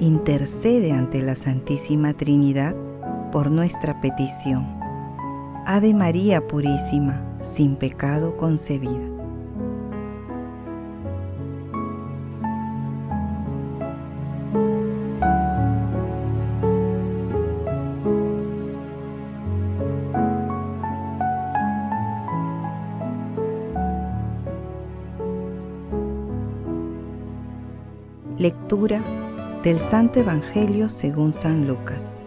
intercede 0.00 0.92
ante 0.92 1.20
la 1.20 1.34
Santísima 1.34 2.14
Trinidad 2.14 2.74
por 3.30 3.50
nuestra 3.50 4.00
petición. 4.00 4.66
Ave 5.66 5.92
María 5.92 6.46
Purísima, 6.48 7.22
sin 7.38 7.76
pecado 7.76 8.36
concebida. 8.36 9.08
Lectura 28.38 29.02
del 29.62 29.78
Santo 29.78 30.20
Evangelio 30.20 30.88
según 30.88 31.34
San 31.34 31.66
Lucas, 31.66 32.22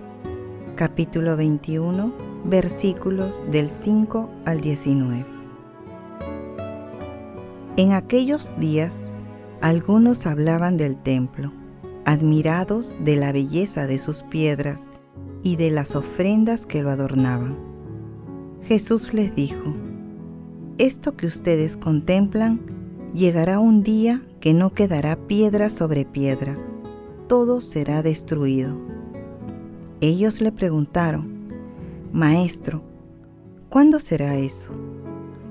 capítulo 0.76 1.36
21, 1.36 2.14
versículos 2.46 3.44
del 3.50 3.72
5 3.72 4.30
al 4.46 4.62
19. 4.62 5.26
En 7.78 7.94
aquellos 7.94 8.56
días, 8.60 9.14
algunos 9.62 10.28
hablaban 10.28 10.78
del 10.78 10.96
templo, 10.96 11.52
admirados 12.06 13.00
de 13.04 13.16
la 13.16 13.32
belleza 13.32 13.88
de 13.88 13.98
sus 13.98 14.22
piedras 14.22 14.92
y 15.42 15.56
de 15.56 15.72
las 15.72 15.96
ofrendas 15.96 16.68
que 16.68 16.84
lo 16.84 16.92
adornaban. 16.92 17.58
Jesús 18.62 19.12
les 19.16 19.36
dijo, 19.36 19.74
Esto 20.78 21.18
que 21.18 21.26
ustedes 21.26 21.78
contemplan 21.78 22.62
llegará 23.16 23.58
un 23.58 23.82
día 23.82 24.22
que 24.40 24.54
no 24.54 24.76
quedará 24.76 25.16
piedra 25.16 25.72
sobre 25.72 26.06
piedra 26.06 26.60
todo 27.34 27.62
será 27.62 28.04
destruido. 28.04 28.78
Ellos 30.02 30.40
le 30.40 30.52
preguntaron, 30.52 31.50
Maestro, 32.12 32.84
¿cuándo 33.70 34.00
será 34.00 34.36
eso? 34.36 34.72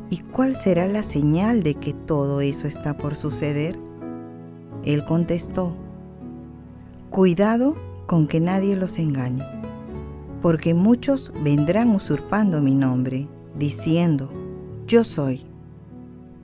¿Y 0.08 0.18
cuál 0.18 0.54
será 0.54 0.86
la 0.86 1.02
señal 1.02 1.64
de 1.64 1.74
que 1.74 1.92
todo 1.92 2.40
eso 2.40 2.68
está 2.68 2.96
por 2.96 3.16
suceder? 3.16 3.76
Él 4.84 5.04
contestó, 5.04 5.74
Cuidado 7.10 7.74
con 8.06 8.28
que 8.28 8.38
nadie 8.38 8.76
los 8.76 9.00
engañe, 9.00 9.42
porque 10.40 10.74
muchos 10.74 11.32
vendrán 11.42 11.90
usurpando 11.90 12.60
mi 12.60 12.76
nombre, 12.76 13.26
diciendo, 13.58 14.30
Yo 14.86 15.02
soy. 15.02 15.44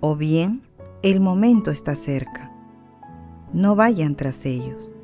O 0.01 0.17
bien, 0.17 0.63
el 1.05 1.21
momento 1.21 1.71
está 1.71 1.95
cerca. 1.95 2.51
No 3.53 3.77
vayan 3.77 4.17
tras 4.17 4.45
ellos. 4.45 4.98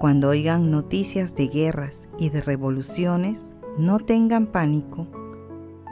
Cuando 0.00 0.30
oigan 0.30 0.70
noticias 0.70 1.34
de 1.34 1.46
guerras 1.46 2.08
y 2.18 2.30
de 2.30 2.40
revoluciones, 2.40 3.54
no 3.76 3.98
tengan 3.98 4.46
pánico, 4.46 5.06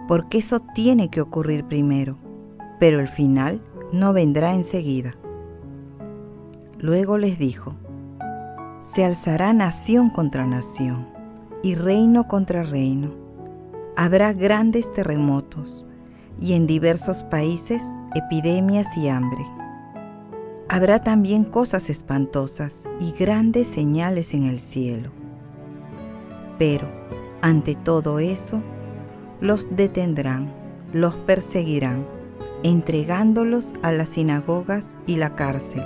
porque 0.09 0.39
eso 0.39 0.61
tiene 0.75 1.11
que 1.11 1.21
ocurrir 1.21 1.67
primero, 1.67 2.17
pero 2.81 3.01
el 3.01 3.09
final 3.09 3.61
no 3.93 4.15
vendrá 4.15 4.55
enseguida. 4.55 5.11
Luego 6.79 7.19
les 7.19 7.39
dijo, 7.39 7.75
se 8.81 9.05
alzará 9.05 9.53
nación 9.53 10.09
contra 10.09 10.47
nación 10.47 11.07
y 11.63 11.75
reino 11.75 12.29
contra 12.29 12.63
reino. 12.63 13.11
Habrá 13.95 14.33
grandes 14.33 14.91
terremotos 14.91 15.85
y 16.41 16.55
en 16.55 16.67
diversos 16.67 17.25
países 17.25 17.83
epidemias 18.15 18.97
y 18.97 19.09
hambre 19.09 19.45
Habrá 20.71 21.01
también 21.01 21.45
cosas 21.45 21.89
espantosas 21.89 22.85
y 23.01 23.13
grandes 23.13 23.69
señales 23.69 24.35
en 24.35 24.45
el 24.45 24.61
cielo. 24.61 25.11
Pero, 26.59 26.87
ante 27.41 27.75
todo 27.75 28.19
eso, 28.19 28.63
los 29.41 29.75
detendrán, 29.75 30.53
los 30.93 31.17
perseguirán, 31.17 32.07
entregándolos 32.63 33.73
a 33.81 33.93
las 33.93 34.11
sinagogas 34.11 34.99
y 35.07 35.17
la 35.17 35.35
cárcel, 35.37 35.83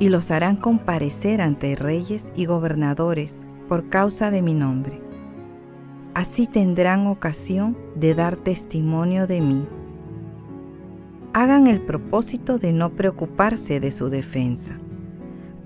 y 0.00 0.08
los 0.08 0.32
harán 0.32 0.56
comparecer 0.56 1.40
ante 1.40 1.76
reyes 1.76 2.32
y 2.34 2.46
gobernadores 2.46 3.46
por 3.68 3.88
causa 3.88 4.32
de 4.32 4.42
mi 4.42 4.54
nombre. 4.54 5.00
Así 6.14 6.48
tendrán 6.48 7.06
ocasión 7.06 7.78
de 7.94 8.16
dar 8.16 8.36
testimonio 8.36 9.28
de 9.28 9.40
mí 9.40 9.68
hagan 11.32 11.68
el 11.68 11.80
propósito 11.80 12.58
de 12.58 12.72
no 12.72 12.90
preocuparse 12.90 13.78
de 13.78 13.92
su 13.92 14.08
defensa, 14.08 14.78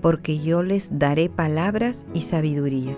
porque 0.01 0.39
yo 0.39 0.61
les 0.61 0.99
daré 0.99 1.29
palabras 1.29 2.05
y 2.13 2.21
sabiduría, 2.21 2.95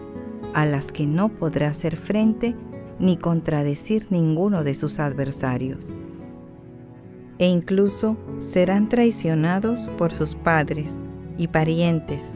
a 0.53 0.65
las 0.65 0.91
que 0.91 1.07
no 1.07 1.29
podrá 1.29 1.69
hacer 1.69 1.95
frente 1.95 2.55
ni 2.99 3.15
contradecir 3.15 4.07
ninguno 4.09 4.63
de 4.63 4.73
sus 4.73 4.99
adversarios. 4.99 6.01
E 7.39 7.47
incluso 7.47 8.17
serán 8.39 8.89
traicionados 8.89 9.87
por 9.97 10.11
sus 10.11 10.35
padres 10.35 11.03
y 11.37 11.47
parientes 11.47 12.33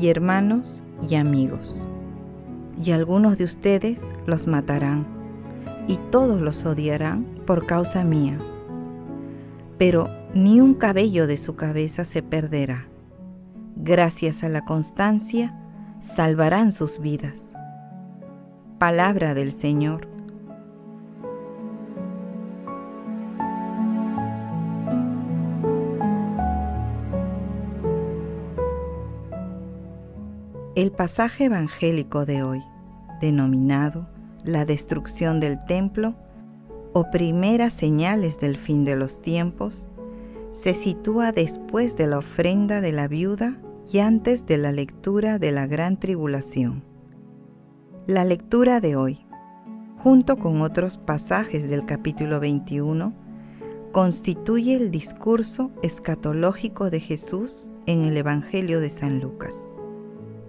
y 0.00 0.08
hermanos 0.08 0.82
y 1.08 1.16
amigos. 1.16 1.86
Y 2.82 2.92
algunos 2.92 3.36
de 3.36 3.44
ustedes 3.44 4.04
los 4.26 4.46
matarán, 4.46 5.06
y 5.88 5.98
todos 6.10 6.40
los 6.40 6.64
odiarán 6.64 7.24
por 7.44 7.66
causa 7.66 8.04
mía 8.04 8.38
pero 9.78 10.08
ni 10.34 10.60
un 10.60 10.74
cabello 10.74 11.26
de 11.26 11.36
su 11.36 11.56
cabeza 11.56 12.04
se 12.04 12.22
perderá. 12.22 12.88
Gracias 13.76 14.44
a 14.44 14.48
la 14.48 14.64
constancia, 14.64 15.54
salvarán 16.00 16.72
sus 16.72 17.00
vidas. 17.00 17.50
Palabra 18.78 19.34
del 19.34 19.52
Señor. 19.52 20.08
El 30.76 30.90
pasaje 30.90 31.44
evangélico 31.44 32.26
de 32.26 32.42
hoy, 32.42 32.60
denominado 33.20 34.08
La 34.42 34.64
destrucción 34.64 35.38
del 35.38 35.64
templo, 35.66 36.16
o 36.94 37.10
primeras 37.10 37.74
señales 37.74 38.38
del 38.38 38.56
fin 38.56 38.84
de 38.84 38.96
los 38.96 39.20
tiempos, 39.20 39.86
se 40.52 40.72
sitúa 40.72 41.32
después 41.32 41.96
de 41.96 42.06
la 42.06 42.18
ofrenda 42.18 42.80
de 42.80 42.92
la 42.92 43.08
viuda 43.08 43.60
y 43.92 43.98
antes 43.98 44.46
de 44.46 44.56
la 44.56 44.70
lectura 44.70 45.40
de 45.40 45.50
la 45.50 45.66
gran 45.66 45.98
tribulación. 45.98 46.84
La 48.06 48.24
lectura 48.24 48.80
de 48.80 48.94
hoy, 48.94 49.26
junto 49.98 50.36
con 50.36 50.62
otros 50.62 50.96
pasajes 50.96 51.68
del 51.68 51.84
capítulo 51.84 52.38
21, 52.38 53.12
constituye 53.90 54.76
el 54.76 54.92
discurso 54.92 55.72
escatológico 55.82 56.90
de 56.90 57.00
Jesús 57.00 57.72
en 57.86 58.04
el 58.04 58.16
Evangelio 58.16 58.78
de 58.78 58.90
San 58.90 59.18
Lucas, 59.20 59.72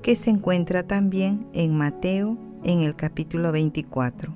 que 0.03 0.15
se 0.15 0.29
encuentra 0.29 0.83
también 0.83 1.47
en 1.53 1.75
Mateo 1.75 2.37
en 2.63 2.81
el 2.81 2.95
capítulo 2.95 3.51
24. 3.51 4.34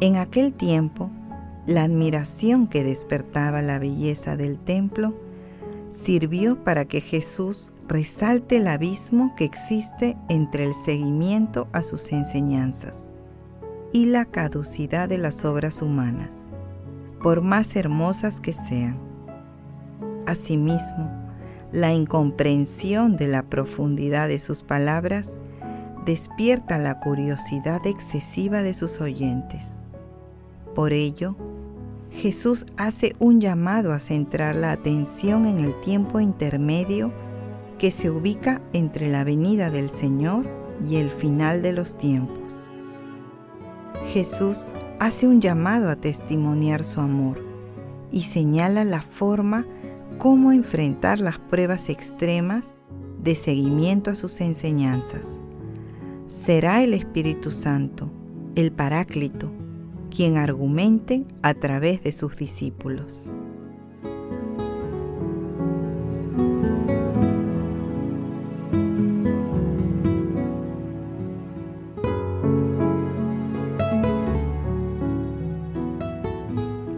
En 0.00 0.16
aquel 0.16 0.52
tiempo, 0.52 1.10
la 1.66 1.84
admiración 1.84 2.66
que 2.66 2.84
despertaba 2.84 3.62
la 3.62 3.78
belleza 3.78 4.36
del 4.36 4.58
templo 4.58 5.14
sirvió 5.88 6.62
para 6.62 6.84
que 6.84 7.00
Jesús 7.00 7.72
resalte 7.86 8.56
el 8.56 8.66
abismo 8.66 9.34
que 9.36 9.44
existe 9.44 10.16
entre 10.28 10.64
el 10.64 10.74
seguimiento 10.74 11.68
a 11.72 11.82
sus 11.82 12.12
enseñanzas 12.12 13.12
y 13.92 14.06
la 14.06 14.24
caducidad 14.24 15.08
de 15.08 15.18
las 15.18 15.44
obras 15.44 15.80
humanas, 15.80 16.48
por 17.22 17.42
más 17.42 17.76
hermosas 17.76 18.40
que 18.40 18.52
sean. 18.52 18.98
Asimismo, 20.26 21.08
la 21.70 21.94
incomprensión 21.94 23.16
de 23.16 23.28
la 23.28 23.44
profundidad 23.44 24.26
de 24.26 24.40
sus 24.40 24.62
palabras 24.62 25.38
despierta 26.04 26.78
la 26.78 26.98
curiosidad 27.00 27.86
excesiva 27.86 28.62
de 28.62 28.74
sus 28.74 29.00
oyentes. 29.00 29.83
Por 30.74 30.92
ello, 30.92 31.36
Jesús 32.10 32.66
hace 32.76 33.14
un 33.18 33.40
llamado 33.40 33.92
a 33.92 33.98
centrar 33.98 34.54
la 34.54 34.72
atención 34.72 35.46
en 35.46 35.58
el 35.58 35.78
tiempo 35.80 36.20
intermedio 36.20 37.12
que 37.78 37.90
se 37.90 38.10
ubica 38.10 38.62
entre 38.72 39.10
la 39.10 39.24
venida 39.24 39.70
del 39.70 39.90
Señor 39.90 40.46
y 40.88 40.96
el 40.96 41.10
final 41.10 41.62
de 41.62 41.72
los 41.72 41.96
tiempos. 41.96 42.64
Jesús 44.06 44.72
hace 45.00 45.26
un 45.26 45.40
llamado 45.40 45.90
a 45.90 45.96
testimoniar 45.96 46.84
su 46.84 47.00
amor 47.00 47.40
y 48.10 48.22
señala 48.22 48.84
la 48.84 49.02
forma 49.02 49.66
cómo 50.18 50.52
enfrentar 50.52 51.18
las 51.18 51.38
pruebas 51.38 51.88
extremas 51.88 52.74
de 53.20 53.34
seguimiento 53.34 54.10
a 54.10 54.14
sus 54.14 54.40
enseñanzas. 54.40 55.42
Será 56.26 56.82
el 56.82 56.94
Espíritu 56.94 57.50
Santo, 57.50 58.10
el 58.54 58.70
Paráclito, 58.72 59.50
quien 60.14 60.36
argumente 60.36 61.24
a 61.42 61.54
través 61.54 62.02
de 62.02 62.12
sus 62.12 62.36
discípulos. 62.36 63.32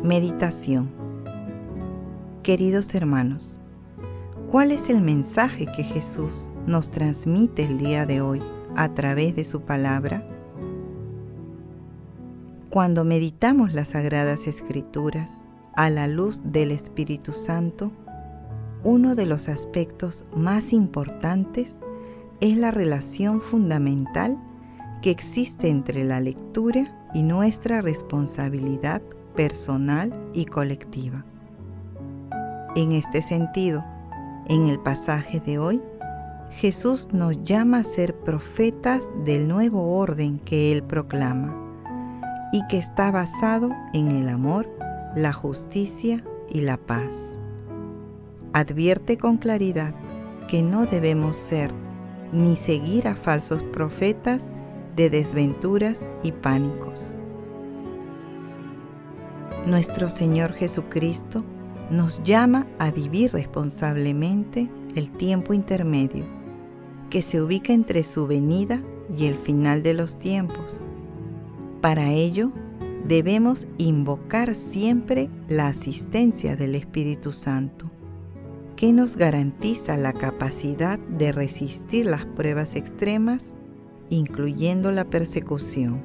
Meditación 0.03 0.91
Queridos 2.43 2.95
hermanos, 2.95 3.59
¿cuál 4.51 4.71
es 4.71 4.89
el 4.89 5.01
mensaje 5.01 5.67
que 5.75 5.83
Jesús 5.83 6.49
nos 6.67 6.91
transmite 6.91 7.65
el 7.65 7.79
día 7.79 8.07
de 8.07 8.21
hoy 8.21 8.41
a 8.77 8.89
través 8.91 9.35
de 9.35 9.43
su 9.43 9.63
palabra? 9.63 10.36
Cuando 12.76 13.06
meditamos 13.06 13.73
las 13.73 13.88
sagradas 13.88 14.46
escrituras 14.46 15.46
a 15.73 15.88
la 15.88 16.08
luz 16.08 16.43
del 16.44 16.70
Espíritu 16.70 17.32
Santo, 17.32 17.90
uno 18.84 19.14
de 19.14 19.25
los 19.25 19.49
aspectos 19.49 20.26
más 20.37 20.75
importantes 20.75 21.78
es 22.43 22.55
la 22.58 22.70
relación 22.70 23.40
fundamental 23.40 24.38
que 25.00 25.11
existe 25.11 25.70
entre 25.70 26.05
la 26.05 26.20
lectura 26.20 27.08
y 27.14 27.23
nuestra 27.23 27.81
responsabilidad 27.81 29.00
personal 29.34 30.12
y 30.34 30.44
colectiva. 30.44 31.25
En 32.75 32.93
este 32.93 33.22
sentido, 33.22 33.87
en 34.49 34.67
el 34.69 34.79
pasaje 34.81 35.40
de 35.40 35.58
hoy, 35.58 35.81
Jesús 36.50 37.08
nos 37.11 37.43
llama 37.43 37.79
a 37.79 37.84
ser 37.84 38.14
profetas 38.14 39.08
del 39.25 39.49
nuevo 39.49 39.96
orden 39.96 40.38
que 40.40 40.72
Él 40.72 40.82
proclama 40.82 41.66
y 42.56 42.67
que 42.69 42.79
está 42.79 43.11
basado 43.11 43.70
en 43.93 44.11
el 44.11 44.31
amor, 44.31 44.67
la 45.14 45.35
justicia 45.35 46.25
y 46.49 46.62
la 46.62 46.79
paz. 46.79 47.38
Advierte 48.55 49.19
con 49.19 49.37
claridad 49.37 49.94
que 50.49 50.62
no 50.62 50.87
debemos 50.87 51.37
ser 51.37 51.70
ni 52.32 52.56
seguir 52.56 53.08
a 53.08 53.14
falsos 53.14 53.62
profetas 53.62 54.55
de 54.97 55.11
desventuras 55.11 56.11
y 56.23 56.32
pánicos. 56.32 57.05
Nuestro 59.67 60.08
Señor 60.08 60.55
Jesucristo 60.55 61.44
nos 61.91 62.23
llama 62.23 62.67
a 62.79 62.91
vivir 62.91 63.35
responsablemente 63.35 64.70
el 64.94 65.12
tiempo 65.12 65.53
intermedio, 65.53 66.25
que 67.11 67.20
se 67.20 67.43
ubica 67.43 67.75
entre 67.75 68.03
su 68.03 68.26
venida 68.26 68.81
y 69.14 69.26
el 69.26 69.37
final 69.37 69.82
de 69.82 69.93
los 69.93 70.19
tiempos. 70.19 70.87
Para 71.87 72.11
ello, 72.11 72.50
debemos 73.06 73.69
invocar 73.79 74.56
siempre 74.56 75.31
la 75.47 75.69
asistencia 75.69 76.56
del 76.56 76.75
Espíritu 76.75 77.31
Santo, 77.31 77.93
que 78.75 78.93
nos 78.93 79.17
garantiza 79.17 79.97
la 79.97 80.12
capacidad 80.12 80.99
de 80.99 81.31
resistir 81.31 82.06
las 82.06 82.25
pruebas 82.25 82.75
extremas, 82.75 83.55
incluyendo 84.11 84.91
la 84.91 85.05
persecución. 85.05 86.03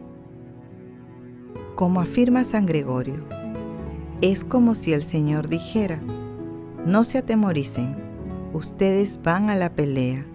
Como 1.73 1.99
afirma 1.99 2.43
San 2.43 2.67
Gregorio, 2.67 3.25
es 4.21 4.43
como 4.43 4.75
si 4.75 4.93
el 4.93 5.01
Señor 5.01 5.49
dijera, 5.49 5.99
no 6.85 7.03
se 7.03 7.17
atemoricen, 7.17 7.95
ustedes 8.53 9.19
van 9.23 9.49
a 9.49 9.55
la 9.55 9.73
pelea, 9.73 10.27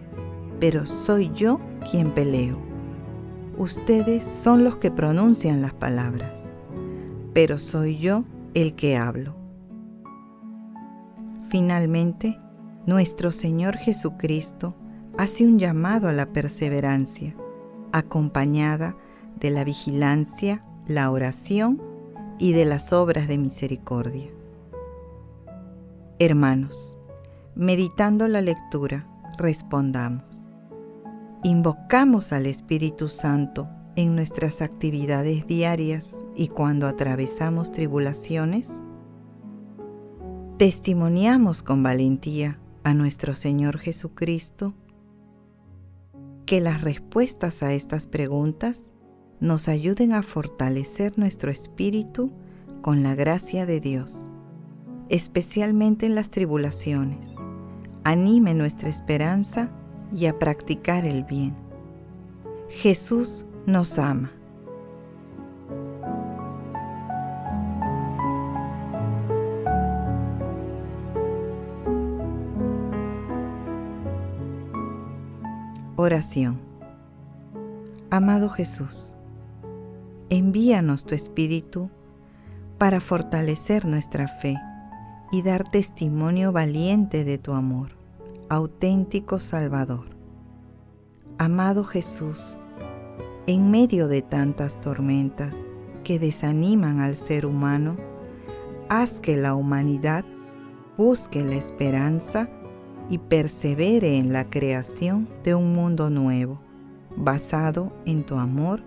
pero 0.59 0.89
soy 0.89 1.31
yo 1.33 1.61
quien 1.89 2.11
peleo. 2.11 2.66
Ustedes 3.59 4.23
son 4.23 4.65
los 4.65 4.77
que 4.77 4.91
pronuncian 4.91 5.63
las 5.63 5.73
palabras, 5.73 6.53
pero 7.33 7.57
soy 7.57 7.97
yo 7.97 8.25
el 8.53 8.75
que 8.75 8.97
hablo. 8.99 9.35
Finalmente, 11.49 12.39
nuestro 12.85 13.31
Señor 13.31 13.79
Jesucristo 13.79 14.77
hace 15.17 15.47
un 15.47 15.59
llamado 15.59 16.09
a 16.09 16.13
la 16.13 16.27
perseverancia, 16.27 17.35
acompañada 17.93 18.95
de 19.41 19.51
la 19.51 19.65
vigilancia, 19.65 20.63
la 20.87 21.11
oración 21.11 21.81
y 22.39 22.53
de 22.53 22.67
las 22.67 22.93
obras 22.93 23.27
de 23.27 23.39
misericordia. 23.39 24.29
Hermanos, 26.19 26.99
meditando 27.55 28.29
la 28.29 28.43
lectura, 28.43 29.07
respondamos. 29.39 30.26
Invocamos 31.47 32.33
al 32.33 32.45
Espíritu 32.47 33.07
Santo 33.07 33.69
en 33.95 34.17
nuestras 34.17 34.63
actividades 34.63 35.47
diarias 35.47 36.25
y 36.35 36.49
cuando 36.49 36.89
atravesamos 36.89 37.71
tribulaciones. 37.71 38.83
Testimoniamos 40.59 41.63
con 41.63 41.85
valentía 41.85 42.59
a 42.83 42.95
nuestro 42.95 43.33
Señor 43.33 43.79
Jesucristo 43.79 44.75
que 46.47 46.61
las 46.61 46.81
respuestas 46.81 47.63
a 47.63 47.75
estas 47.75 48.09
preguntas 48.09 48.93
nos 49.39 49.69
ayuden 49.69 50.15
a 50.15 50.25
fortalecer 50.25 51.17
nuestro 51.17 51.53
espíritu 51.53 52.33
con 52.83 53.05
la 53.05 53.15
gracia 53.15 53.67
de 53.67 53.79
Dios, 53.79 54.29
especialmente 55.11 56.07
en 56.07 56.17
las 56.17 56.31
tribulaciones. 56.31 57.37
Anime 58.03 58.53
nuestra 58.53 58.89
esperanza 58.89 59.71
y 60.15 60.27
a 60.27 60.39
practicar 60.39 61.05
el 61.05 61.25
bien. 61.25 61.55
Jesús 62.69 63.47
nos 63.67 63.99
ama. 63.99 64.33
Oración. 75.99 76.61
Amado 78.11 78.49
Jesús, 78.51 79.17
envíanos 80.31 81.05
tu 81.05 81.15
Espíritu 81.15 81.91
para 82.79 83.01
fortalecer 83.01 83.87
nuestra 83.87 84.29
fe 84.29 84.57
y 85.33 85.43
dar 85.43 85.69
testimonio 85.69 86.53
valiente 86.53 87.25
de 87.25 87.39
tu 87.39 87.53
amor, 87.55 87.96
auténtico 88.49 89.41
Salvador. 89.41 90.07
Amado 91.39 91.85
Jesús, 91.85 92.59
en 93.47 93.71
medio 93.71 94.07
de 94.07 94.23
tantas 94.23 94.81
tormentas 94.81 95.65
que 96.05 96.19
desaniman 96.19 97.01
al 97.01 97.17
ser 97.17 97.45
humano, 97.45 97.97
haz 98.89 99.21
que 99.21 99.37
la 99.37 99.55
humanidad 99.55 100.25
busque 100.97 101.45
la 101.45 101.57
esperanza 101.57 102.49
y 103.11 103.19
persevere 103.19 104.17
en 104.17 104.33
la 104.33 104.49
creación 104.49 105.29
de 105.43 105.55
un 105.57 105.73
mundo 105.73 106.09
nuevo, 106.09 106.61
basado 107.17 107.93
en 108.05 108.25
tu 108.25 108.37
amor 108.37 108.83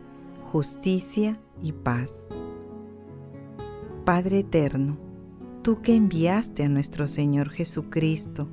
justicia 0.52 1.40
y 1.62 1.74
paz. 1.74 2.30
Padre 4.06 4.40
eterno, 4.40 4.98
tú 5.62 5.82
que 5.82 5.96
enviaste 5.96 6.64
a 6.64 6.70
nuestro 6.70 7.08
Señor 7.08 7.50
Jesucristo 7.50 8.48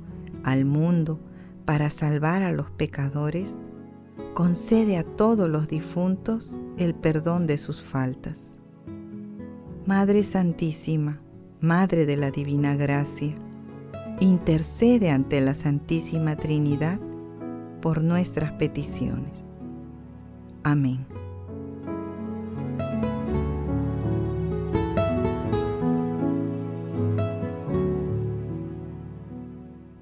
al 0.47 0.63
mundo 0.63 1.19
para 1.65 1.89
salvar 1.89 2.41
a 2.41 2.53
los 2.53 2.71
pecadores, 2.71 3.57
concede 4.33 4.97
a 4.97 5.03
todos 5.03 5.49
los 5.49 5.67
difuntos 5.67 6.61
el 6.77 6.95
perdón 6.95 7.47
de 7.47 7.57
sus 7.57 7.81
faltas. 7.81 8.57
Madre 9.85 10.23
Santísima, 10.23 11.19
Madre 11.59 12.05
de 12.05 12.15
la 12.15 12.31
Divina 12.31 12.77
Gracia, 12.77 13.35
intercede 14.21 15.11
ante 15.11 15.41
la 15.41 15.53
Santísima 15.53 16.37
Trinidad 16.37 16.97
por 17.81 18.01
nuestras 18.01 18.53
peticiones. 18.53 19.43
Amén. 20.63 21.05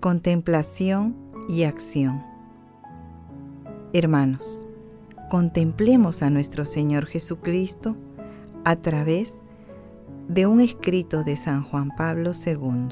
Contemplación 0.05 1.15
y 1.49 1.63
acción. 1.63 2.23
Hermanos, 3.91 4.67
contemplemos 5.31 6.21
a 6.21 6.29
nuestro 6.29 6.63
Señor 6.63 7.07
Jesucristo 7.07 7.97
a 8.65 8.75
través 8.75 9.41
de 10.27 10.45
un 10.45 10.61
escrito 10.61 11.23
de 11.23 11.35
San 11.35 11.63
Juan 11.63 11.89
Pablo 11.97 12.33
II. 12.33 12.89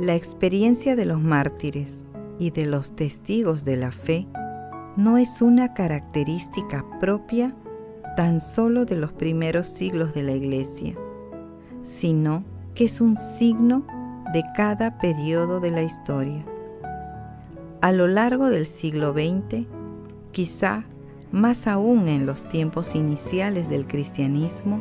La 0.00 0.16
experiencia 0.16 0.96
de 0.96 1.04
los 1.04 1.20
mártires 1.20 2.08
y 2.40 2.50
de 2.50 2.66
los 2.66 2.96
testigos 2.96 3.64
de 3.64 3.76
la 3.76 3.92
fe 3.92 4.26
no 4.96 5.16
es 5.16 5.40
una 5.40 5.74
característica 5.74 6.84
propia 6.98 7.54
tan 8.16 8.40
solo 8.40 8.84
de 8.84 8.96
los 8.96 9.12
primeros 9.12 9.68
siglos 9.68 10.12
de 10.12 10.24
la 10.24 10.32
Iglesia, 10.32 10.96
sino 11.84 12.42
que 12.74 12.86
es 12.86 13.00
un 13.00 13.16
signo 13.16 13.86
de 14.32 14.44
cada 14.54 14.98
periodo 14.98 15.60
de 15.60 15.70
la 15.70 15.82
historia. 15.82 16.44
A 17.80 17.92
lo 17.92 18.08
largo 18.08 18.50
del 18.50 18.66
siglo 18.66 19.12
XX, 19.12 19.66
quizá 20.32 20.84
más 21.32 21.66
aún 21.66 22.08
en 22.08 22.26
los 22.26 22.44
tiempos 22.48 22.94
iniciales 22.94 23.68
del 23.68 23.86
cristianismo, 23.86 24.80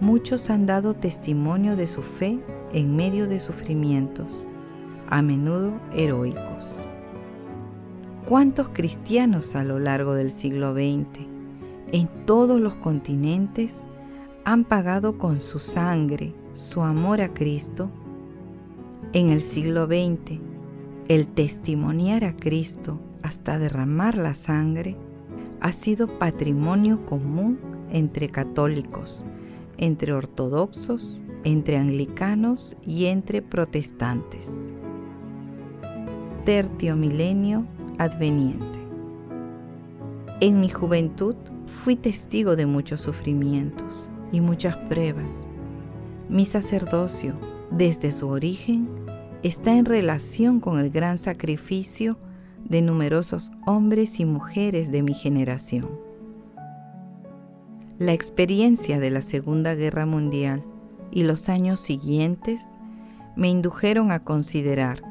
muchos 0.00 0.50
han 0.50 0.66
dado 0.66 0.94
testimonio 0.94 1.76
de 1.76 1.86
su 1.86 2.02
fe 2.02 2.40
en 2.72 2.96
medio 2.96 3.28
de 3.28 3.40
sufrimientos, 3.40 4.46
a 5.08 5.20
menudo 5.20 5.74
heroicos. 5.92 6.86
¿Cuántos 8.26 8.70
cristianos 8.70 9.54
a 9.54 9.64
lo 9.64 9.78
largo 9.78 10.14
del 10.14 10.30
siglo 10.30 10.72
XX, 10.72 11.26
en 11.92 12.08
todos 12.24 12.60
los 12.60 12.74
continentes, 12.74 13.82
han 14.44 14.64
pagado 14.64 15.18
con 15.18 15.40
su 15.40 15.58
sangre 15.58 16.34
su 16.52 16.82
amor 16.82 17.20
a 17.20 17.32
Cristo 17.34 17.90
en 19.12 19.30
el 19.30 19.42
siglo 19.42 19.86
XX, 19.86 20.40
el 21.08 21.26
testimoniar 21.26 22.24
a 22.24 22.34
Cristo 22.34 22.98
hasta 23.22 23.58
derramar 23.58 24.16
la 24.16 24.34
sangre 24.34 24.96
ha 25.60 25.72
sido 25.72 26.18
patrimonio 26.18 27.04
común 27.04 27.58
entre 27.90 28.28
católicos, 28.28 29.26
entre 29.76 30.14
ortodoxos, 30.14 31.20
entre 31.44 31.76
anglicanos 31.76 32.76
y 32.86 33.06
entre 33.06 33.42
protestantes. 33.42 34.66
Tertio 36.44 36.96
milenio 36.96 37.66
adveniente. 37.98 38.80
En 40.40 40.58
mi 40.58 40.68
juventud 40.68 41.36
fui 41.66 41.96
testigo 41.96 42.56
de 42.56 42.66
muchos 42.66 43.02
sufrimientos 43.02 44.10
y 44.32 44.40
muchas 44.40 44.76
pruebas. 44.76 45.46
Mi 46.28 46.46
sacerdocio, 46.46 47.34
desde 47.70 48.10
su 48.10 48.28
origen, 48.28 49.01
está 49.42 49.76
en 49.76 49.84
relación 49.84 50.60
con 50.60 50.78
el 50.78 50.90
gran 50.90 51.18
sacrificio 51.18 52.16
de 52.64 52.80
numerosos 52.80 53.50
hombres 53.66 54.20
y 54.20 54.24
mujeres 54.24 54.92
de 54.92 55.02
mi 55.02 55.14
generación. 55.14 55.90
La 57.98 58.12
experiencia 58.12 59.00
de 59.00 59.10
la 59.10 59.20
Segunda 59.20 59.74
Guerra 59.74 60.06
Mundial 60.06 60.64
y 61.10 61.24
los 61.24 61.48
años 61.48 61.80
siguientes 61.80 62.70
me 63.36 63.48
indujeron 63.48 64.12
a 64.12 64.22
considerar 64.22 65.02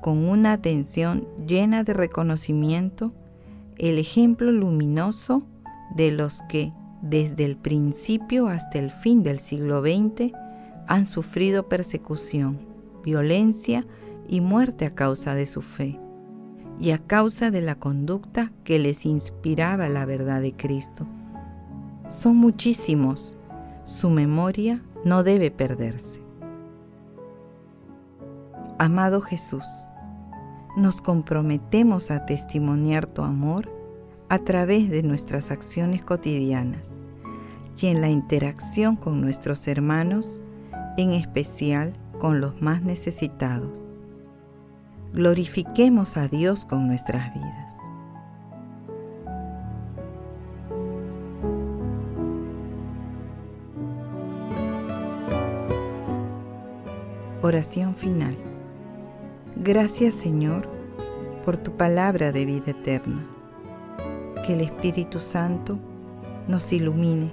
con 0.00 0.28
una 0.28 0.52
atención 0.52 1.28
llena 1.46 1.84
de 1.84 1.94
reconocimiento 1.94 3.12
el 3.78 3.98
ejemplo 3.98 4.50
luminoso 4.50 5.42
de 5.94 6.10
los 6.10 6.42
que 6.48 6.72
desde 7.02 7.44
el 7.44 7.56
principio 7.56 8.48
hasta 8.48 8.78
el 8.78 8.90
fin 8.90 9.22
del 9.22 9.38
siglo 9.38 9.80
XX 9.80 10.32
han 10.86 11.06
sufrido 11.06 11.68
persecución 11.68 12.69
violencia 13.02 13.86
y 14.28 14.40
muerte 14.40 14.86
a 14.86 14.94
causa 14.94 15.34
de 15.34 15.46
su 15.46 15.62
fe 15.62 15.98
y 16.78 16.92
a 16.92 16.98
causa 16.98 17.50
de 17.50 17.60
la 17.60 17.74
conducta 17.74 18.52
que 18.64 18.78
les 18.78 19.04
inspiraba 19.04 19.88
la 19.88 20.06
verdad 20.06 20.40
de 20.40 20.52
Cristo. 20.52 21.06
Son 22.08 22.36
muchísimos, 22.36 23.36
su 23.84 24.10
memoria 24.10 24.82
no 25.04 25.22
debe 25.22 25.50
perderse. 25.50 26.22
Amado 28.78 29.20
Jesús, 29.20 29.66
nos 30.76 31.02
comprometemos 31.02 32.10
a 32.10 32.24
testimoniar 32.24 33.06
tu 33.06 33.22
amor 33.22 33.70
a 34.28 34.38
través 34.38 34.88
de 34.88 35.02
nuestras 35.02 35.50
acciones 35.50 36.02
cotidianas 36.02 37.04
y 37.80 37.88
en 37.88 38.00
la 38.00 38.08
interacción 38.08 38.96
con 38.96 39.20
nuestros 39.20 39.66
hermanos, 39.68 40.40
en 40.96 41.12
especial 41.12 41.92
con 42.20 42.40
los 42.40 42.62
más 42.62 42.82
necesitados. 42.82 43.92
Glorifiquemos 45.12 46.16
a 46.16 46.28
Dios 46.28 46.64
con 46.64 46.86
nuestras 46.86 47.34
vidas. 47.34 47.74
Oración 57.42 57.96
final. 57.96 58.36
Gracias 59.56 60.14
Señor 60.14 60.68
por 61.44 61.56
tu 61.56 61.76
palabra 61.76 62.30
de 62.30 62.44
vida 62.44 62.70
eterna. 62.70 63.26
Que 64.46 64.54
el 64.54 64.60
Espíritu 64.60 65.18
Santo 65.18 65.78
nos 66.46 66.72
ilumine 66.72 67.32